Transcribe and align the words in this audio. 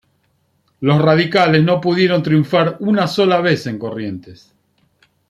Los 0.79 0.99
radicales 0.99 1.63
no 1.63 1.79
pudieron 1.79 2.23
triunfar 2.23 2.77
una 2.79 3.05
sola 3.05 3.39
vez 3.39 3.67
en 3.67 3.77
Corrientes. 3.77 4.51